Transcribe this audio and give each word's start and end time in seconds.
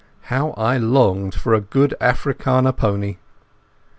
How 0.33 0.53
I 0.57 0.77
longed 0.79 1.35
for 1.35 1.53
a 1.53 1.61
good 1.61 1.93
Afrikander 2.01 2.75
pony! 2.75 3.17